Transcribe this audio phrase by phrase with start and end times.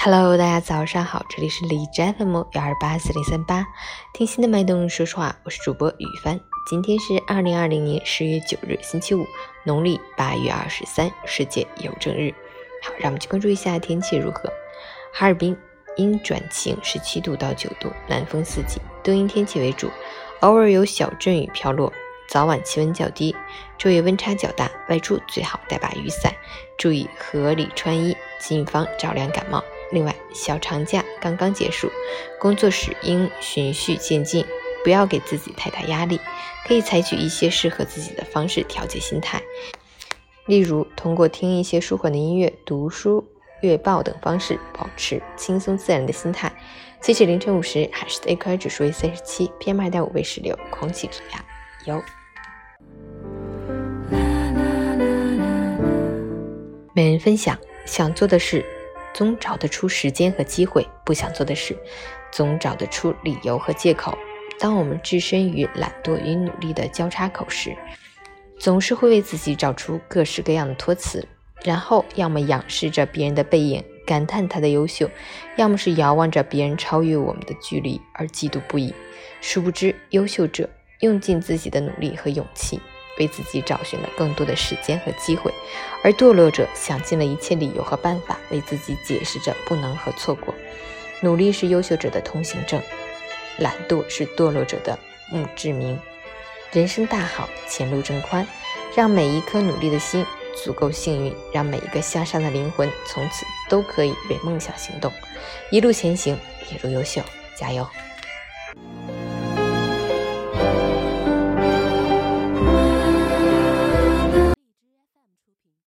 [0.00, 3.66] Hello，大家早上好，这里是李斋 FM 幺二八四零三八，
[4.14, 6.38] 听心的脉动说说话，我是主播雨帆。
[6.70, 9.26] 今天是二零二零年十月九日，星期五，
[9.64, 12.32] 农历八月二十三，世界邮政日。
[12.80, 14.48] 好，让我们去关注一下天气如何。
[15.12, 15.56] 哈尔滨
[15.96, 19.90] 阴转晴，十七度到九度，南风四级，多云天气为主，
[20.40, 21.92] 偶尔有小阵雨飘落。
[22.28, 23.34] 早晚气温较低，
[23.76, 26.32] 昼夜温差较大，外出最好带把雨伞，
[26.78, 29.64] 注意合理穿衣，谨防着凉感冒。
[29.90, 31.90] 另外，小长假刚刚结束，
[32.38, 34.44] 工作时应循序渐进，
[34.84, 36.20] 不要给自己太大压力，
[36.66, 39.40] 可以采取一些适合自己的方式调节心态，
[40.46, 43.26] 例如通过听一些舒缓的音乐、读书、
[43.62, 46.52] 阅报等方式，保持轻松自然的心态。
[47.00, 51.42] 截止凌晨五时，海市的 AQI 指数为三十七，PM 二点五为十六，空气质量
[51.86, 52.04] 优。
[56.92, 58.64] 每人分享想做的事。
[59.14, 61.76] 总找得出时间和机会，不想做的事，
[62.30, 64.16] 总找得出理由和借口。
[64.60, 67.76] 当我们置身于懒惰与努力的交叉口时，
[68.58, 71.26] 总是会为自己找出各式各样的托词，
[71.62, 75.08] 然后要么仰视着别人的背影，感叹他的优秀，
[75.56, 78.92] 要么是遥望着别人超越我们的距离而嫉妒不已。
[79.40, 80.68] 殊不知，优秀者
[81.00, 82.80] 用尽自己的努力和勇气。
[83.18, 85.52] 为自己找寻了更多的时间和机会，
[86.02, 90.54] 而堕落者想尽了一切理由和办法，为自己解释着不能和错过。
[91.20, 92.80] 努力是优秀者的通行证，
[93.58, 94.98] 懒惰是堕落者的
[95.30, 95.98] 墓志铭。
[96.70, 98.46] 人生大好，前路正宽，
[98.94, 100.24] 让每一颗努力的心
[100.62, 105.12] 足够幸运，让每一个向上的灵魂从此都可以为梦想行动。
[105.70, 106.38] 一路前行，
[106.70, 107.22] 一路优秀，
[107.56, 107.86] 加油！